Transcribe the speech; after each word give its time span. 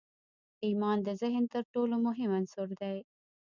ایمان 0.65 0.97
د 1.03 1.09
ذهن 1.21 1.43
تر 1.53 1.63
ټولو 1.73 1.95
مهم 2.05 2.29
عنصر 2.37 2.67
دی 2.81 2.97